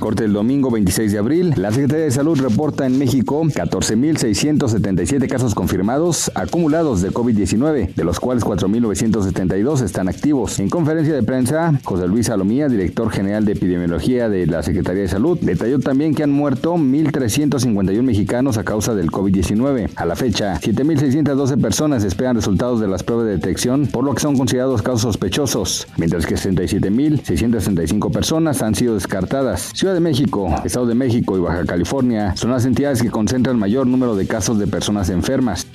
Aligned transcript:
Corte 0.00 0.24
del 0.24 0.32
domingo 0.32 0.70
26 0.70 1.12
de 1.12 1.18
abril, 1.18 1.54
la 1.56 1.70
Secretaría 1.70 2.06
de 2.06 2.10
Salud 2.10 2.40
reporta 2.40 2.86
en 2.86 2.98
México 2.98 3.42
14.677 3.44 5.28
casos 5.28 5.54
confirmados 5.54 6.32
acumulados 6.34 7.02
de 7.02 7.10
COVID-19, 7.10 7.94
de 7.94 8.04
los 8.04 8.18
cuales 8.18 8.44
4.972 8.44 9.82
están 9.82 10.08
activos. 10.08 10.58
En 10.58 10.70
conferencia 10.70 11.14
de 11.14 11.22
prensa, 11.22 11.78
José 11.84 12.08
Luis 12.08 12.26
Salomía, 12.26 12.68
director 12.68 13.10
general 13.10 13.44
de 13.44 13.52
epidemiología 13.52 14.28
de 14.28 14.46
la 14.46 14.62
Secretaría 14.62 15.02
de 15.02 15.08
Salud, 15.08 15.38
detalló 15.40 15.78
también 15.78 16.14
que 16.14 16.22
han 16.22 16.30
muerto 16.30 16.74
1.351 16.74 18.02
mexicanos 18.02 18.56
a 18.56 18.64
causa 18.64 18.94
del 18.94 19.10
COVID-19. 19.10 19.90
A 19.96 20.06
la 20.06 20.16
fecha, 20.16 20.58
7.612 20.60 21.60
personas 21.60 22.04
esperan 22.04 22.36
resultados 22.36 22.80
de 22.80 22.88
las 22.88 23.02
pruebas 23.02 23.26
de 23.26 23.32
detección, 23.32 23.86
por 23.86 24.04
lo 24.04 24.14
que 24.14 24.22
son 24.22 24.36
considerados 24.36 24.80
casos 24.82 25.02
sospechosos, 25.02 25.86
mientras 25.98 26.24
que 26.24 26.36
67.665 26.36 28.10
personas 28.10 28.62
han 28.62 28.74
sido 28.74 28.94
descartadas. 28.94 29.70
Ciudad 29.74 29.89
de 29.94 30.00
México, 30.00 30.54
Estado 30.64 30.86
de 30.86 30.94
México 30.94 31.36
y 31.36 31.40
Baja 31.40 31.64
California 31.64 32.34
son 32.36 32.50
las 32.50 32.64
entidades 32.64 33.02
que 33.02 33.10
concentran 33.10 33.58
mayor 33.58 33.86
número 33.86 34.16
de 34.16 34.26
casos 34.26 34.58
de 34.58 34.66
personas 34.66 35.10
enfermas. 35.10 35.66